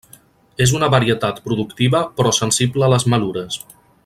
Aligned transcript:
És 0.65 0.71
una 0.79 0.89
varietat 0.95 1.43
productiva 1.49 2.03
però 2.17 2.35
sensible 2.41 2.89
a 2.89 2.93
les 2.97 3.07
malures. 3.15 3.63